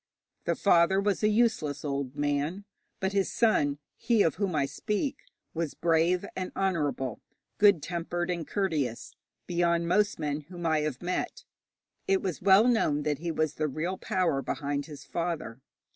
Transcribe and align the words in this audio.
The 0.45 0.55
father 0.55 0.99
was 0.99 1.21
a 1.21 1.27
useless 1.27 1.85
old 1.85 2.15
man, 2.15 2.65
but 2.99 3.13
his 3.13 3.31
son, 3.31 3.77
he 3.95 4.23
of 4.23 4.33
whom 4.37 4.55
I 4.55 4.65
speak, 4.65 5.17
was 5.53 5.75
brave 5.75 6.25
and 6.35 6.51
honourable, 6.55 7.21
good 7.59 7.83
tempered 7.83 8.31
and 8.31 8.47
courteous, 8.47 9.13
beyond 9.45 9.87
most 9.87 10.17
men 10.17 10.39
whom 10.49 10.65
I 10.65 10.79
have 10.79 11.03
met. 11.03 11.43
It 12.07 12.23
was 12.23 12.41
well 12.41 12.67
known 12.67 13.03
that 13.03 13.19
he 13.19 13.29
was 13.31 13.53
the 13.53 13.67
real 13.67 13.99
power 13.99 14.41
behind 14.41 14.87
his 14.87 15.05
father. 15.05 15.61